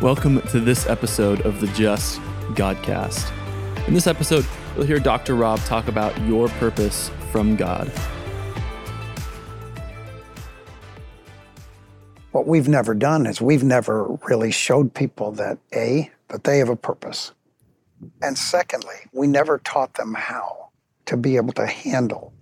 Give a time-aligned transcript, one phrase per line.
[0.00, 2.20] Welcome to this episode of the Just
[2.54, 3.30] Godcast.
[3.86, 5.34] In this episode, you'll hear Dr.
[5.34, 7.86] Robb talk about your purpose from God.
[12.32, 16.70] What we've never done is we've never really showed people that A, that they have
[16.70, 17.32] a purpose.
[18.22, 20.70] And secondly, we never taught them how
[21.04, 22.32] to be able to handle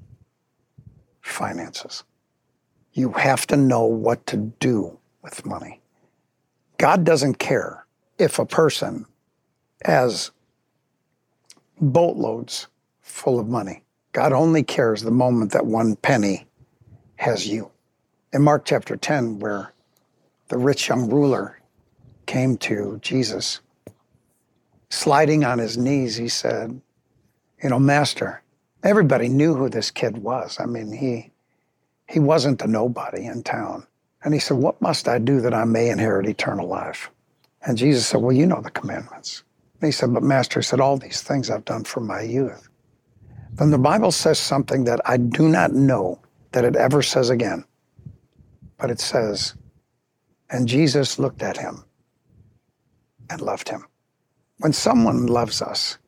[1.23, 2.05] finances.
[2.93, 5.81] You have to know what to do with money.
[6.79, 7.85] God doesn't care
[8.19, 9.05] if a person
[9.85, 10.31] has
[11.81, 12.69] boatloads
[13.01, 13.83] full of money.
[14.13, 16.47] God only cares the moment that one penny
[17.17, 17.71] has you.
[18.33, 19.73] In Mark chapter 10, where
[20.49, 21.61] the rich young ruler
[22.27, 23.61] came to Jesus,
[24.89, 26.81] sliding on his knees, he said,
[27.63, 28.43] You know, Master,
[28.85, 30.59] everybody knew who this kid was.
[30.61, 31.33] I mean, he,
[32.09, 33.88] he wasn't a nobody in town.
[34.23, 37.11] And he said, What must I do that I may inherit eternal life?
[37.63, 39.45] And Jesus said, Well, you know the commandments.
[39.81, 42.69] And he said, But Master, he said, All these things I've done from my youth.
[43.53, 46.21] Then the Bible says something that I do not know
[46.53, 47.65] that it ever says again.
[48.79, 49.55] But it says,
[50.51, 51.85] And Jesus looked at him
[53.31, 53.87] and loved him.
[54.59, 55.99] When someone loves us,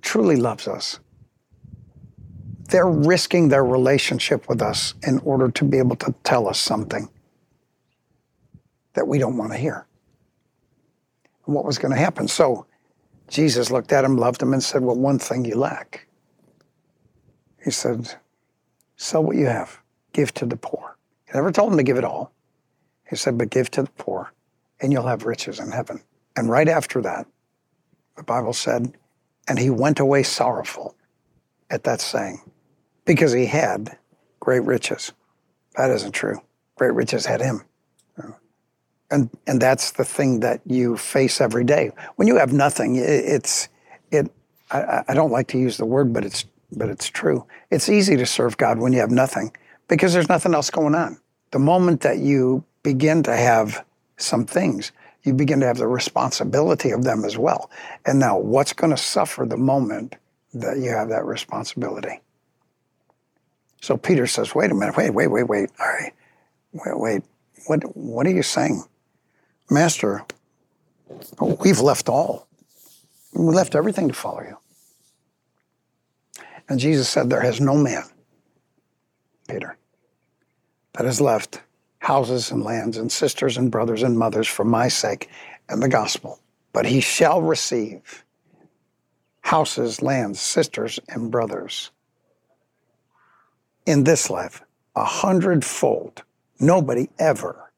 [0.00, 1.00] truly loves us,
[2.68, 7.08] they're risking their relationship with us in order to be able to tell us something
[8.92, 9.86] that we don't want to hear.
[11.46, 12.28] And what was going to happen?
[12.28, 12.66] So
[13.26, 16.06] Jesus looked at him, loved him, and said, Well, one thing you lack.
[17.64, 18.14] He said,
[18.96, 19.80] Sell what you have,
[20.12, 20.96] give to the poor.
[21.26, 22.32] He never told him to give it all.
[23.08, 24.32] He said, But give to the poor,
[24.80, 26.02] and you'll have riches in heaven.
[26.36, 27.26] And right after that,
[28.16, 28.94] the Bible said,
[29.46, 30.94] And he went away sorrowful
[31.70, 32.42] at that saying
[33.08, 33.96] because he had
[34.38, 35.12] great riches.
[35.76, 36.42] That isn't true.
[36.76, 37.62] Great riches had him.
[39.10, 41.90] And, and that's the thing that you face every day.
[42.16, 43.70] When you have nothing, it's,
[44.10, 44.30] it,
[44.70, 47.46] I, I don't like to use the word, but it's, but it's true.
[47.70, 49.56] It's easy to serve God when you have nothing
[49.88, 51.18] because there's nothing else going on.
[51.52, 53.82] The moment that you begin to have
[54.18, 54.92] some things,
[55.22, 57.70] you begin to have the responsibility of them as well.
[58.04, 60.16] And now, what's going to suffer the moment
[60.52, 62.20] that you have that responsibility?
[63.80, 65.70] So Peter says, wait a minute, wait, wait, wait, wait.
[65.80, 66.12] All right.
[66.72, 67.22] Wait, wait.
[67.66, 68.84] What what are you saying?
[69.70, 70.24] Master,
[71.40, 72.46] we've left all.
[73.34, 74.58] We left everything to follow you.
[76.68, 78.04] And Jesus said, There has no man,
[79.48, 79.76] Peter,
[80.94, 81.62] that has left
[81.98, 85.28] houses and lands and sisters and brothers and mothers for my sake
[85.68, 86.40] and the gospel,
[86.72, 88.24] but he shall receive
[89.42, 91.90] houses, lands, sisters, and brothers
[93.88, 94.62] in this life
[94.94, 96.22] a hundredfold.
[96.60, 97.72] Nobody ever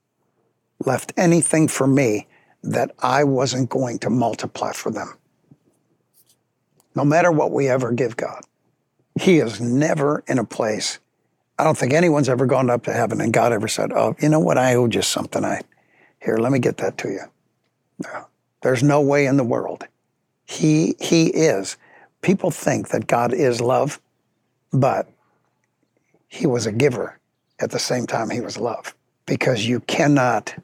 [0.84, 2.26] left anything for me
[2.64, 5.16] that I wasn't going to multiply for them.
[6.96, 8.42] No matter what we ever give God,
[9.20, 10.98] He is never in a place.
[11.58, 14.28] I don't think anyone's ever gone up to heaven and God ever said, Oh, you
[14.28, 14.58] know what?
[14.58, 15.44] I owe you something.
[15.44, 15.60] I,
[16.20, 17.24] here, let me get that to you.
[18.02, 18.26] No,
[18.62, 19.86] there's no way in the world.
[20.44, 21.76] He, he is.
[22.20, 24.00] People think that God is love,
[24.72, 25.08] but
[26.30, 27.18] he was a giver
[27.58, 28.94] at the same time he was love
[29.26, 30.54] because you cannot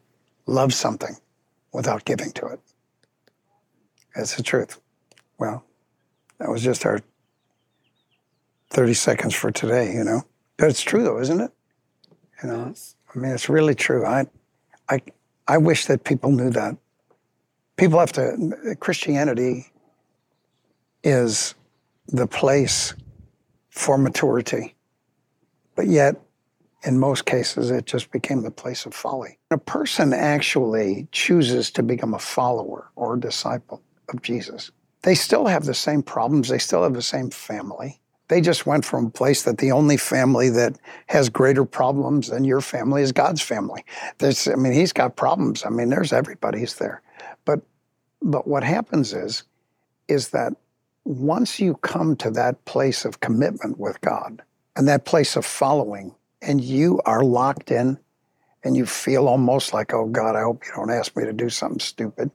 [0.47, 1.15] love something
[1.72, 2.60] without giving to it.
[4.15, 4.81] That's the truth.
[5.38, 5.65] Well,
[6.38, 7.00] that was just our
[8.71, 10.22] 30 seconds for today, you know.
[10.56, 11.50] But it's true though, isn't it?
[12.43, 12.75] You know,
[13.15, 14.06] I mean, it's really true.
[14.06, 14.27] I,
[14.88, 15.00] I,
[15.48, 16.77] I wish that people knew that.
[17.77, 19.66] People have to, Christianity
[21.03, 21.54] is
[22.06, 22.94] the place
[23.69, 24.75] for maturity.
[25.76, 26.16] But yet,
[26.84, 29.38] in most cases, it just became the place of folly.
[29.50, 34.72] A person actually chooses to become a follower or a disciple of Jesus.
[35.03, 38.00] They still have the same problems, they still have the same family.
[38.28, 42.45] They just went from a place that the only family that has greater problems than
[42.45, 43.84] your family is God's family.
[44.18, 45.65] There's, I mean, He's got problems.
[45.65, 47.03] I mean, there's everybody's there.
[47.45, 47.60] But
[48.21, 49.45] but what happens is,
[50.09, 50.54] is that
[51.04, 54.42] once you come to that place of commitment with God,
[54.77, 57.99] and that place of following, and you are locked in
[58.63, 61.49] and you feel almost like, oh God, I hope you don't ask me to do
[61.49, 62.31] something stupid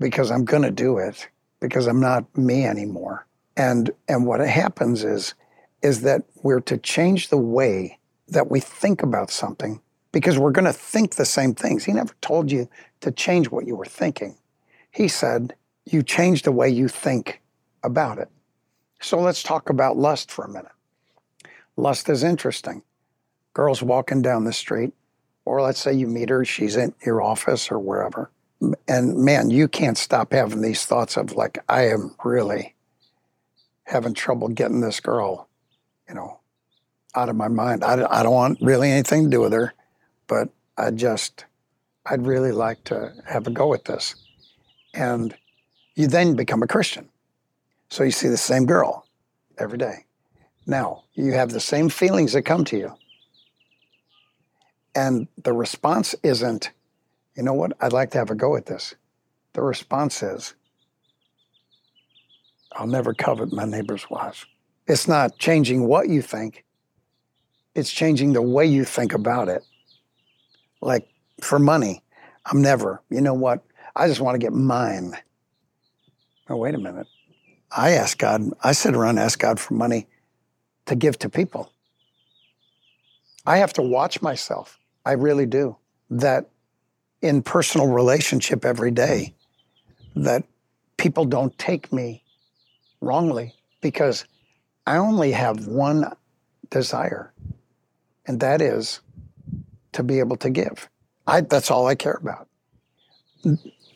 [0.00, 1.28] because I'm going to do it
[1.60, 3.26] because I'm not me anymore.
[3.56, 5.34] And and what happens is
[5.82, 7.98] is that we're to change the way
[8.28, 9.80] that we think about something
[10.10, 11.84] because we're going to think the same things.
[11.84, 12.68] He never told you
[13.00, 14.36] to change what you were thinking.
[14.90, 15.54] He said
[15.84, 17.42] you change the way you think
[17.82, 18.28] about it.
[19.00, 20.72] So let's talk about lust for a minute.
[21.76, 22.82] Lust is interesting.
[23.54, 24.92] Girls walking down the street,
[25.44, 28.30] or let's say you meet her, she's in your office or wherever.
[28.86, 32.74] And man, you can't stop having these thoughts of like, I am really
[33.84, 35.48] having trouble getting this girl,
[36.08, 36.38] you know,
[37.14, 37.84] out of my mind.
[37.84, 39.74] I, I don't want really anything to do with her,
[40.28, 40.48] but
[40.78, 41.44] I just,
[42.06, 44.14] I'd really like to have a go at this.
[44.94, 45.34] And
[45.94, 47.08] you then become a Christian.
[47.90, 49.06] So you see the same girl
[49.58, 50.06] every day.
[50.66, 52.94] Now, you have the same feelings that come to you.
[54.94, 56.70] And the response isn't,
[57.36, 58.94] you know what, I'd like to have a go at this.
[59.54, 60.54] The response is,
[62.74, 64.46] I'll never covet my neighbor's wife.
[64.86, 66.64] It's not changing what you think,
[67.74, 69.64] it's changing the way you think about it.
[70.80, 71.08] Like
[71.40, 72.02] for money,
[72.46, 73.64] I'm never, you know what,
[73.96, 75.16] I just want to get mine.
[76.48, 77.06] Oh, wait a minute.
[77.70, 80.06] I ask God, I sit around and ask God for money
[80.86, 81.72] to give to people.
[83.46, 84.78] I have to watch myself.
[85.04, 85.76] I really do.
[86.10, 86.48] That
[87.20, 89.34] in personal relationship every day,
[90.16, 90.44] that
[90.96, 92.22] people don't take me
[93.00, 94.24] wrongly because
[94.86, 96.12] I only have one
[96.70, 97.32] desire,
[98.26, 99.00] and that is
[99.92, 100.88] to be able to give.
[101.26, 102.48] I, that's all I care about.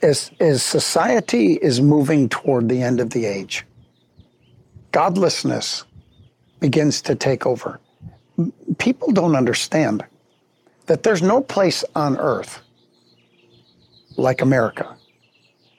[0.03, 3.65] As, as society is moving toward the end of the age,
[4.93, 5.85] godlessness
[6.61, 7.81] begins to take over.
[8.79, 10.05] People don't understand
[10.87, 12.61] that there's no place on earth
[14.17, 14.97] like America.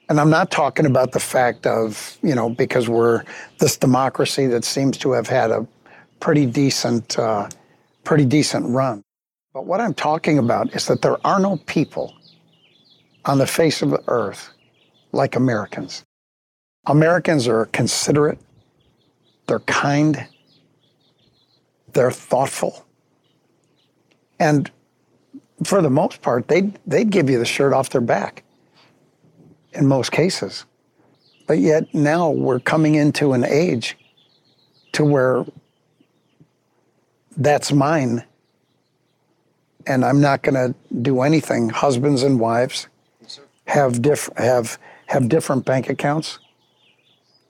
[0.08, 3.24] And I'm not talking about the fact of, you know, because we're
[3.58, 5.66] this democracy that seems to have had a
[6.20, 7.48] pretty decent, uh,
[8.04, 9.02] pretty decent run.
[9.52, 12.14] But what I'm talking about is that there are no people
[13.24, 14.50] on the face of the earth
[15.12, 16.04] like Americans.
[16.86, 18.38] Americans are considerate,
[19.46, 20.26] they're kind,
[21.92, 22.86] they're thoughtful.
[24.38, 24.70] And
[25.64, 28.44] for the most part, they'd, they'd give you the shirt off their back
[29.72, 30.64] in most cases.
[31.46, 33.96] But yet now we're coming into an age
[34.92, 35.44] to where
[37.36, 38.24] that's mine
[39.88, 41.70] and I'm not going to do anything.
[41.70, 42.86] Husbands and wives
[43.64, 46.38] have diff- have have different bank accounts.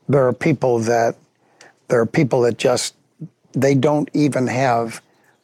[0.08, 1.16] There are people that
[1.88, 2.94] there are people that just
[3.60, 5.02] they don't even have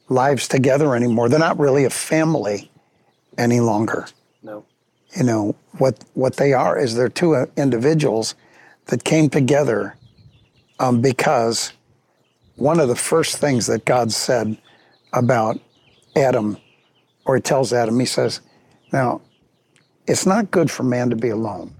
[0.09, 1.29] lives together anymore.
[1.29, 2.71] They're not really a family
[3.37, 4.07] any longer.
[4.43, 4.65] No.
[5.15, 8.35] You know, what what they are is they're two individuals
[8.87, 9.95] that came together
[10.79, 11.73] um, because
[12.55, 14.57] one of the first things that God said
[15.13, 15.59] about
[16.15, 16.57] Adam,
[17.25, 18.41] or he tells Adam, he says,
[18.93, 19.21] Now,
[20.07, 21.73] it's not good for man to be alone.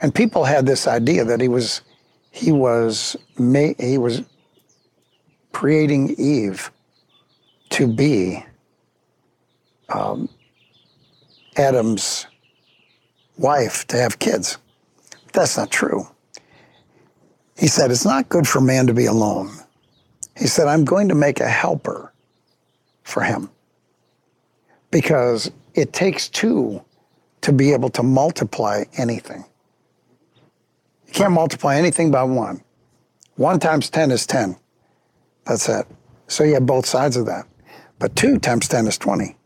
[0.00, 1.82] And people had this idea that he was
[2.30, 4.22] he was he was
[5.54, 6.70] creating Eve
[7.70, 8.44] to be
[9.88, 10.28] um,
[11.56, 12.26] Adam's
[13.38, 14.58] wife to have kids.
[15.32, 16.06] That's not true.
[17.56, 19.50] He said, It's not good for man to be alone.
[20.36, 22.12] He said, I'm going to make a helper
[23.04, 23.48] for him
[24.90, 26.84] because it takes two
[27.42, 29.44] to be able to multiply anything.
[31.06, 32.62] You can't multiply anything by one.
[33.36, 34.56] One times 10 is 10.
[35.46, 35.86] That's it.
[36.26, 37.46] So you have both sides of that.
[37.98, 39.36] But 2 times 10 is 20.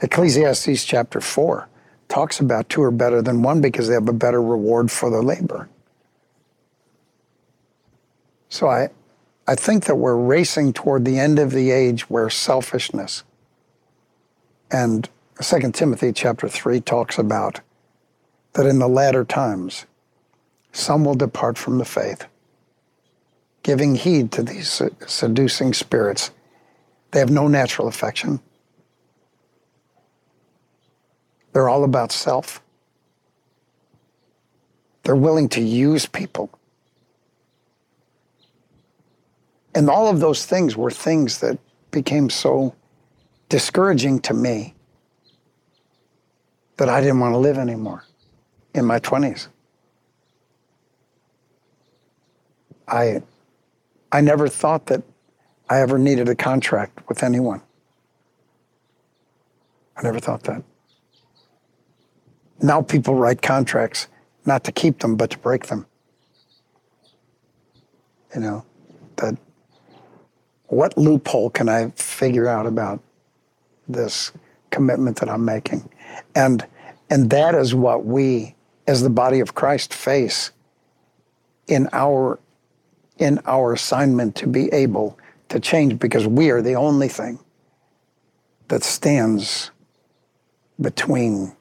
[0.00, 1.68] Ecclesiastes chapter 4
[2.08, 5.22] talks about two are better than one because they have a better reward for their
[5.22, 5.68] labor.
[8.48, 8.90] So I,
[9.46, 13.24] I think that we're racing toward the end of the age where selfishness
[14.70, 15.08] and
[15.40, 17.60] 2 Timothy chapter 3 talks about
[18.52, 19.86] that in the latter times
[20.72, 22.26] some will depart from the faith,
[23.64, 26.30] giving heed to these seducing spirits
[27.14, 28.40] they have no natural affection.
[31.52, 32.60] They're all about self.
[35.04, 36.50] They're willing to use people.
[39.76, 41.56] And all of those things were things that
[41.92, 42.74] became so
[43.48, 44.74] discouraging to me
[46.78, 48.04] that I didn't want to live anymore
[48.74, 49.46] in my 20s.
[52.88, 53.22] I,
[54.14, 55.02] I never thought that
[55.68, 57.60] I ever needed a contract with anyone.
[59.96, 60.62] I never thought that.
[62.62, 64.06] Now people write contracts
[64.46, 65.86] not to keep them, but to break them.
[68.36, 68.64] You know,
[69.16, 69.36] that
[70.68, 73.02] what loophole can I figure out about
[73.88, 74.30] this
[74.70, 75.90] commitment that I'm making?
[76.36, 76.64] And
[77.10, 78.54] and that is what we
[78.86, 80.52] as the body of Christ face
[81.66, 82.38] in our
[83.18, 85.18] in our assignment to be able
[85.48, 87.38] to change because we are the only thing
[88.68, 89.70] that stands
[90.80, 91.54] between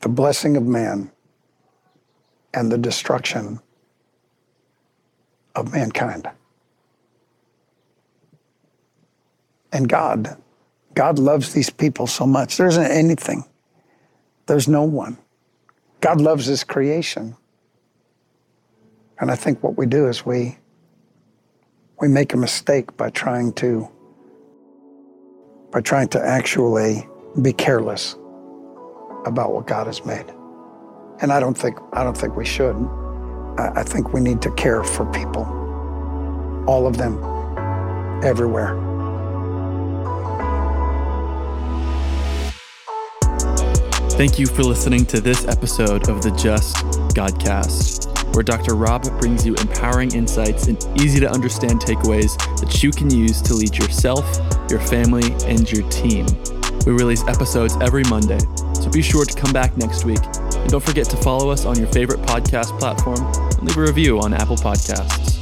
[0.00, 1.10] the blessing of man
[2.54, 3.60] and the destruction
[5.54, 6.28] of mankind.
[9.72, 10.36] And God,
[10.94, 12.56] God loves these people so much.
[12.56, 13.44] There isn't anything,
[14.46, 15.18] there's no one.
[16.00, 17.36] God loves his creation.
[19.20, 20.58] And I think what we do is we
[22.00, 23.88] we make a mistake by trying to
[25.72, 27.06] by trying to actually
[27.42, 28.14] be careless
[29.26, 30.24] about what God has made.
[31.20, 32.76] And I don't think I don't think we should.
[33.58, 35.44] I, I think we need to care for people.
[36.66, 37.18] All of them.
[38.22, 38.88] Everywhere.
[44.18, 46.74] Thank you for listening to this episode of the Just
[47.14, 48.74] Godcast, where Dr.
[48.74, 53.54] Robb brings you empowering insights and easy to understand takeaways that you can use to
[53.54, 54.24] lead yourself,
[54.70, 56.26] your family, and your team.
[56.86, 58.38] We release episodes every Monday,
[58.74, 60.24] so be sure to come back next week.
[60.24, 63.20] And don't forget to follow us on your favorite podcast platform
[63.58, 65.37] and leave a review on Apple Podcasts.